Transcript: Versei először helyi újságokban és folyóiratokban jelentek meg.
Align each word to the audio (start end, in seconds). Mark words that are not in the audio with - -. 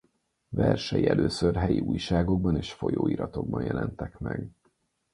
Versei 0.49 1.07
először 1.07 1.55
helyi 1.55 1.79
újságokban 1.79 2.57
és 2.57 2.73
folyóiratokban 2.73 3.63
jelentek 3.63 4.19
meg. 4.19 4.49